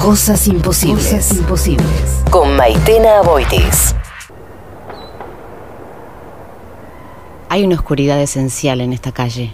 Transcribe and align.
Cosas 0.00 0.48
imposibles. 0.48 1.30
imposibles. 1.32 2.22
Con 2.30 2.56
Maitena 2.56 3.18
Aboitis. 3.18 3.94
Hay 7.50 7.64
una 7.64 7.74
oscuridad 7.74 8.18
esencial 8.22 8.80
en 8.80 8.94
esta 8.94 9.12
calle. 9.12 9.52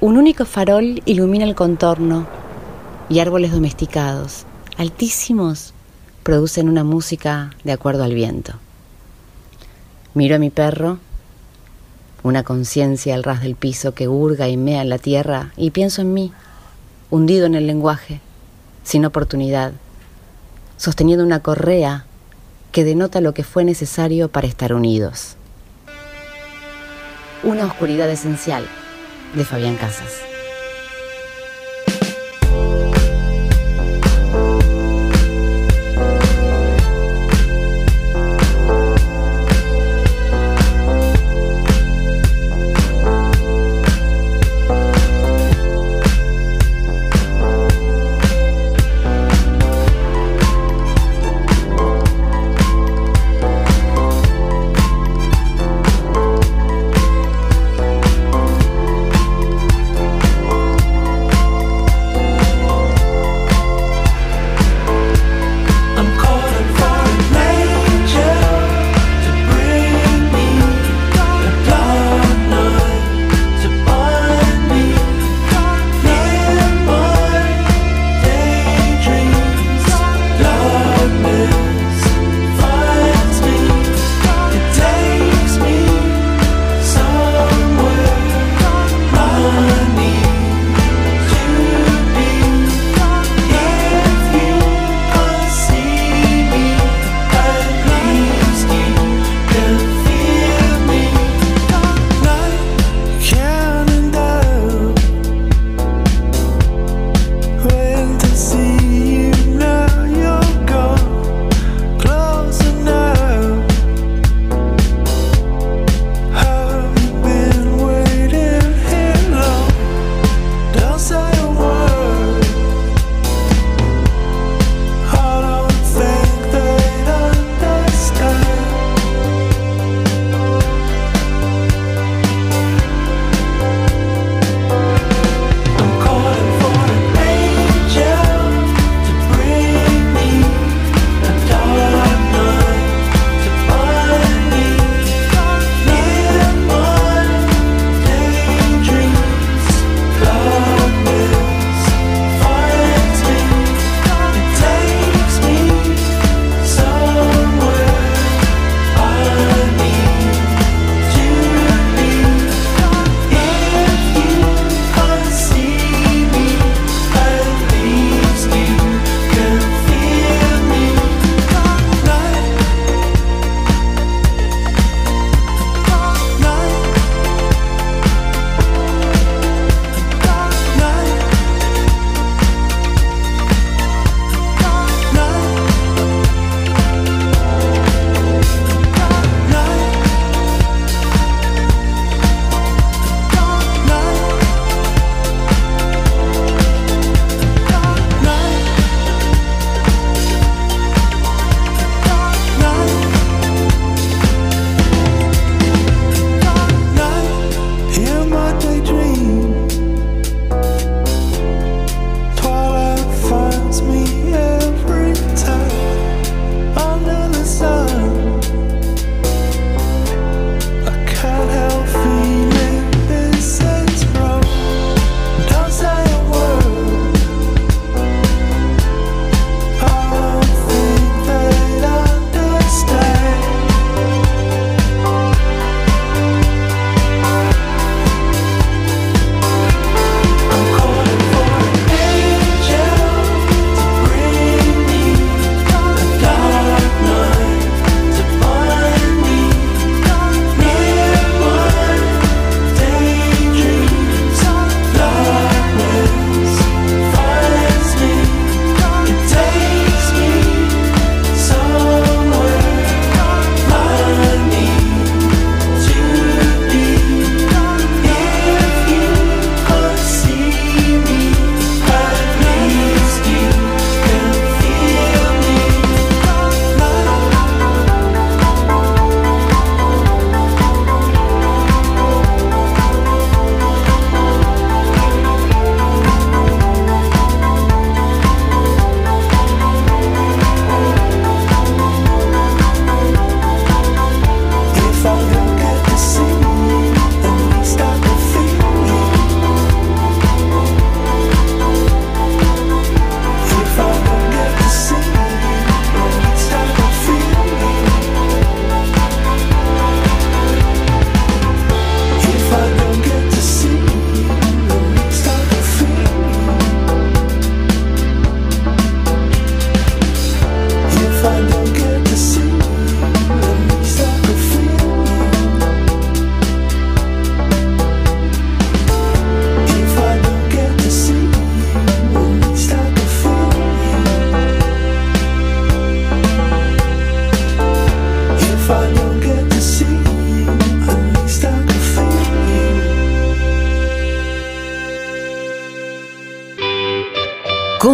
Un 0.00 0.16
único 0.16 0.46
farol 0.46 1.02
ilumina 1.04 1.44
el 1.44 1.54
contorno 1.54 2.26
y 3.10 3.18
árboles 3.18 3.52
domesticados, 3.52 4.46
altísimos, 4.78 5.74
producen 6.22 6.70
una 6.70 6.82
música 6.82 7.50
de 7.62 7.72
acuerdo 7.72 8.02
al 8.02 8.14
viento. 8.14 8.54
Miro 10.14 10.36
a 10.36 10.38
mi 10.38 10.48
perro, 10.48 11.00
una 12.22 12.44
conciencia 12.44 13.14
al 13.14 13.24
ras 13.24 13.42
del 13.42 13.56
piso 13.56 13.92
que 13.92 14.08
hurga 14.08 14.48
y 14.48 14.56
mea 14.56 14.80
en 14.80 14.88
la 14.88 14.98
tierra, 14.98 15.52
y 15.54 15.70
pienso 15.70 16.00
en 16.00 16.14
mí, 16.14 16.32
hundido 17.10 17.44
en 17.44 17.54
el 17.54 17.66
lenguaje, 17.66 18.22
sin 18.86 19.04
oportunidad, 19.04 19.72
sosteniendo 20.76 21.24
una 21.24 21.40
correa 21.40 22.06
que 22.70 22.84
denota 22.84 23.20
lo 23.20 23.34
que 23.34 23.42
fue 23.42 23.64
necesario 23.64 24.28
para 24.28 24.46
estar 24.46 24.72
unidos. 24.72 25.36
Una 27.42 27.66
oscuridad 27.66 28.08
esencial 28.08 28.64
de 29.34 29.44
Fabián 29.44 29.74
Casas. 29.74 30.12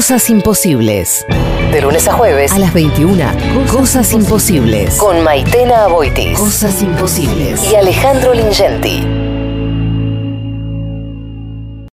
Cosas 0.00 0.30
imposibles. 0.30 1.26
De 1.72 1.82
lunes 1.82 2.08
a 2.08 2.14
jueves 2.14 2.52
a 2.52 2.58
las 2.58 2.72
21. 2.72 3.22
Cosas, 3.70 4.14
imposibles. 4.14 4.96
Con 4.96 5.22
Maitena 5.22 5.84
Aboitis. 5.84 6.38
Cosas 6.38 6.80
imposibles. 6.80 7.70
Y 7.70 7.76
Alejandro 7.76 8.32
Lingenti. 8.32 9.19